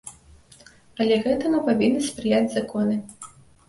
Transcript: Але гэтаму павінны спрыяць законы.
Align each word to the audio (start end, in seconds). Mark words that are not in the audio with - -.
Але 1.05 1.15
гэтаму 1.27 1.63
павінны 1.71 2.01
спрыяць 2.11 2.45
законы. 2.59 2.95